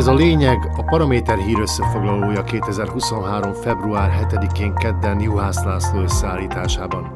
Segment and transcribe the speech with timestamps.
[0.00, 3.52] Ez a lényeg a Paraméter hír összefoglalója 2023.
[3.52, 7.12] február 7-én kedden Juhász László összeállításában.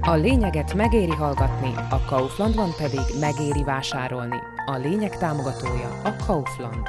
[0.00, 4.36] A lényeget megéri hallgatni, a Kauflandban pedig megéri vásárolni.
[4.66, 6.88] A lényeg támogatója a Kaufland.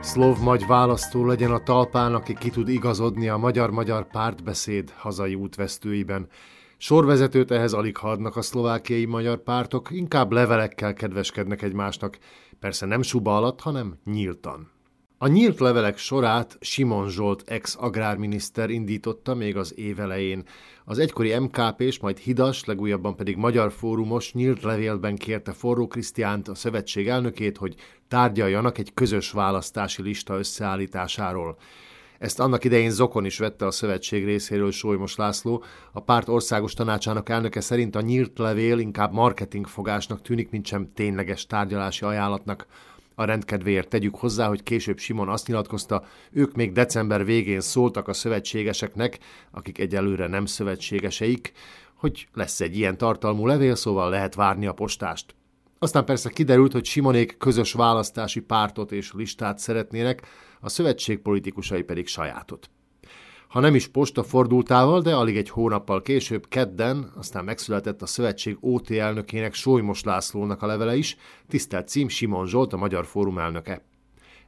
[0.00, 6.28] Szlov magy választó legyen a talpán, aki ki tud igazodni a magyar-magyar pártbeszéd hazai útvesztőiben.
[6.82, 12.18] Sorvezetőt ehhez alig hadnak a szlovákiai magyar pártok, inkább levelekkel kedveskednek egymásnak,
[12.60, 14.70] persze nem suba alatt, hanem nyíltan.
[15.18, 20.44] A nyílt levelek sorát Simon Zsolt ex-agrárminiszter indította még az év elején.
[20.84, 26.48] Az egykori MKP és majd Hidas, legújabban pedig Magyar Fórumos nyílt levélben kérte Forró Krisztiánt,
[26.48, 27.74] a szövetség elnökét, hogy
[28.08, 31.56] tárgyaljanak egy közös választási lista összeállításáról.
[32.20, 35.64] Ezt annak idején Zokon is vette a szövetség részéről Solymos László.
[35.92, 41.46] A párt országos tanácsának elnöke szerint a nyílt levél inkább marketingfogásnak tűnik, mint sem tényleges
[41.46, 42.66] tárgyalási ajánlatnak.
[43.14, 48.12] A rendkedvéért tegyük hozzá, hogy később Simon azt nyilatkozta, ők még december végén szóltak a
[48.12, 49.18] szövetségeseknek,
[49.50, 51.52] akik egyelőre nem szövetségeseik,
[51.94, 55.34] hogy lesz egy ilyen tartalmú levél, szóval lehet várni a postást.
[55.82, 60.26] Aztán persze kiderült, hogy Simonék közös választási pártot és listát szeretnének,
[60.60, 62.70] a szövetség politikusai pedig sajátot.
[63.48, 68.56] Ha nem is posta fordultával, de alig egy hónappal később, kedden, aztán megszületett a szövetség
[68.60, 71.16] OT elnökének Solymos Lászlónak a levele is,
[71.48, 73.84] tisztelt cím Simon Zsolt, a Magyar Fórum elnöke.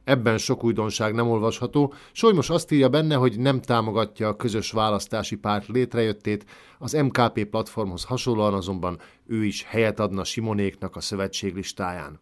[0.03, 1.93] Ebben sok újdonság nem olvasható.
[2.11, 6.45] Solymos azt írja benne, hogy nem támogatja a közös választási párt létrejöttét,
[6.79, 12.19] az MKP platformhoz hasonlóan azonban ő is helyet adna Simonéknak a szövetség listáján.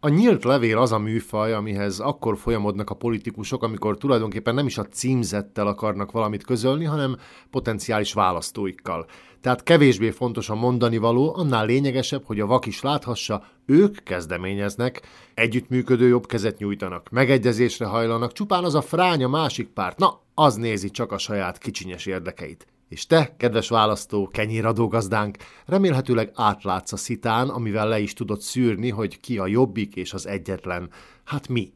[0.00, 4.78] A nyílt levél az a műfaj, amihez akkor folyamodnak a politikusok, amikor tulajdonképpen nem is
[4.78, 7.16] a címzettel akarnak valamit közölni, hanem
[7.50, 9.06] potenciális választóikkal.
[9.40, 15.02] Tehát kevésbé fontos a mondani való, annál lényegesebb, hogy a vak is láthassa, ők kezdeményeznek,
[15.34, 20.90] együttműködő jobb kezet nyújtanak, megegyezésre hajlanak, csupán az a fránya másik párt, na, az nézi
[20.90, 22.66] csak a saját kicsinyes érdekeit.
[22.88, 28.90] És te, kedves választó, kenyéradó gazdánk, remélhetőleg átlátsz a szitán, amivel le is tudod szűrni,
[28.90, 30.90] hogy ki a jobbik és az egyetlen.
[31.24, 31.72] Hát mi?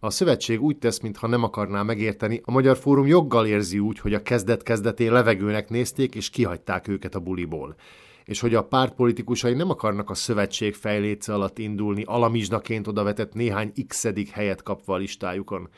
[0.00, 4.14] A szövetség úgy tesz, mintha nem akarná megérteni, a Magyar Fórum joggal érzi úgy, hogy
[4.14, 7.76] a kezdet-kezdetén levegőnek nézték és kihagyták őket a buliból
[8.28, 13.72] és hogy a párt politikusai nem akarnak a szövetség fejléce alatt indulni, alamizsnaként odavetett néhány
[13.86, 15.68] x helyet kapva a listájukon.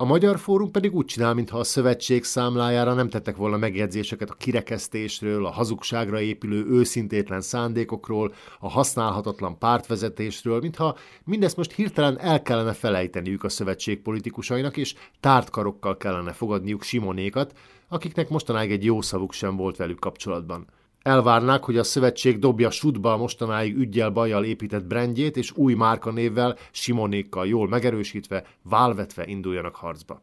[0.00, 4.34] A Magyar Fórum pedig úgy csinál, mintha a szövetség számlájára nem tettek volna megjegyzéseket a
[4.34, 12.72] kirekesztésről, a hazugságra épülő őszintétlen szándékokról, a használhatatlan pártvezetésről, mintha mindezt most hirtelen el kellene
[12.72, 17.52] felejteniük a szövetség politikusainak, és tártkarokkal kellene fogadniuk Simonékat,
[17.88, 20.66] akiknek mostanáig egy jó szavuk sem volt velük kapcsolatban.
[21.02, 26.56] Elvárnák, hogy a szövetség dobja sutba a mostanáig ügyjel bajjal épített brandjét, és új márkanévvel,
[26.70, 30.22] Simonékkal jól megerősítve, válvetve induljanak harcba.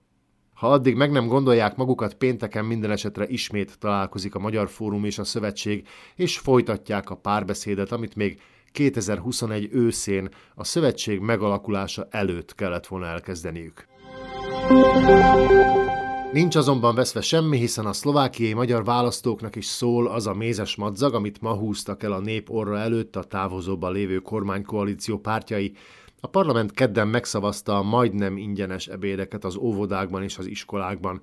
[0.53, 5.17] Ha addig meg nem gondolják magukat, pénteken minden esetre ismét találkozik a Magyar Fórum és
[5.17, 8.41] a Szövetség, és folytatják a párbeszédet, amit még
[8.71, 13.87] 2021 őszén a szövetség megalakulása előtt kellett volna elkezdeniük.
[16.31, 21.13] Nincs azonban veszve semmi, hiszen a szlovákiai magyar választóknak is szól az a mézes madzag,
[21.13, 25.73] amit ma húztak el a nép orra előtt a távozóban lévő kormánykoalíció pártjai.
[26.19, 31.21] A parlament kedden megszavazta a majdnem ingyenes ebédeket az óvodákban és az iskolákban.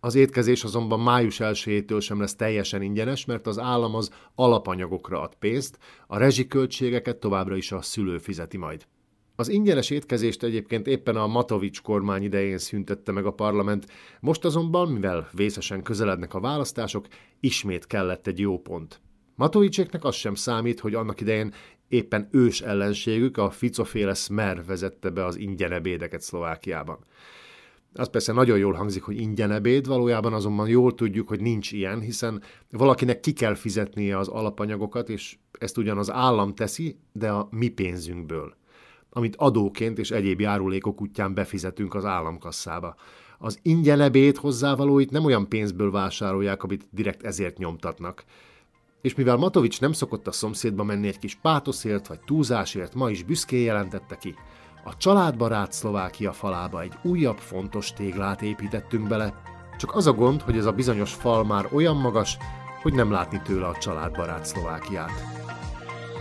[0.00, 5.34] Az étkezés azonban május 1 sem lesz teljesen ingyenes, mert az állam az alapanyagokra ad
[5.34, 8.86] pénzt, a rezsiköltségeket továbbra is a szülő fizeti majd.
[9.36, 13.86] Az ingyenes étkezést egyébként éppen a Matovics kormány idején szüntette meg a parlament,
[14.20, 17.06] most azonban, mivel vészesen közelednek a választások,
[17.40, 19.00] ismét kellett egy jó pont.
[19.34, 21.52] Matovicséknek az sem számít, hogy annak idején
[21.88, 26.98] éppen ős ellenségük, a Ficoféle Smer vezette be az ingyenebédeket Szlovákiában.
[27.94, 32.42] Az persze nagyon jól hangzik, hogy ingyenebéd, valójában azonban jól tudjuk, hogy nincs ilyen, hiszen
[32.70, 37.68] valakinek ki kell fizetnie az alapanyagokat, és ezt ugyan az állam teszi, de a mi
[37.68, 38.54] pénzünkből
[39.12, 42.94] amit adóként és egyéb járulékok útján befizetünk az államkasszába.
[43.38, 48.24] Az ingyenebét hozzávalóit nem olyan pénzből vásárolják, amit direkt ezért nyomtatnak.
[49.00, 53.22] És mivel Matovics nem szokott a szomszédba menni egy kis pátoszért vagy túlzásért, ma is
[53.22, 54.34] büszkén jelentette ki,
[54.84, 59.42] a családbarát Szlovákia falába egy újabb fontos téglát építettünk bele,
[59.78, 62.36] csak az a gond, hogy ez a bizonyos fal már olyan magas,
[62.82, 65.41] hogy nem látni tőle a családbarát Szlovákiát.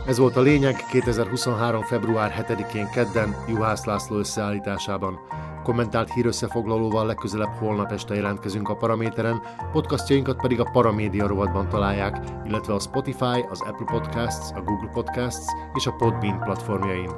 [0.05, 1.81] Ez volt a lényeg 2023.
[1.81, 5.19] február 7-én kedden Juhász László összeállításában.
[5.63, 12.73] Kommentált hírösszefoglalóval legközelebb holnap este jelentkezünk a Paraméteren, podcastjainkat pedig a Paramédia rovatban találják, illetve
[12.73, 17.09] a Spotify, az Apple Podcasts, a Google Podcasts és a Podbean platformjain.